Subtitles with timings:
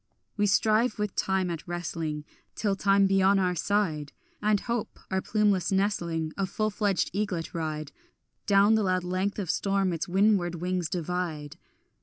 [0.35, 5.21] We strive with time at wrestling Till time be on our side And hope, our
[5.21, 7.91] plumeless nestling, A full fledged eaglet ride
[8.47, 11.57] Down the loud length of storm its windward wings divide.